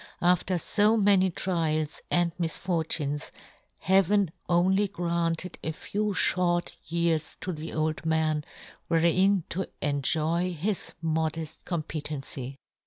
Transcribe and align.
After 0.23 0.55
fo'many 0.57 1.29
trials 1.29 2.01
and 2.09 2.31
misfortunes, 2.39 3.31
Heaven 3.81 4.31
only 4.49 4.87
granted 4.87 5.59
a 5.63 5.73
few 5.73 6.13
fhort 6.13 6.75
years 6.87 7.37
to 7.41 7.51
the 7.53 7.73
old 7.73 8.03
man, 8.03 8.43
wherein 8.87 9.43
to 9.49 9.67
enjoy 9.79 10.53
his 10.53 10.93
modefl 11.03 11.63
competency. 11.65 12.55